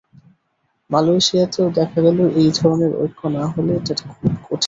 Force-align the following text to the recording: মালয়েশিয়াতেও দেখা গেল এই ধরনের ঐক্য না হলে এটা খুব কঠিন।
মালয়েশিয়াতেও 0.89 1.67
দেখা 1.77 1.99
গেল 2.05 2.19
এই 2.35 2.49
ধরনের 2.57 2.91
ঐক্য 3.01 3.21
না 3.35 3.43
হলে 3.53 3.71
এটা 3.79 3.93
খুব 4.13 4.31
কঠিন। 4.39 4.59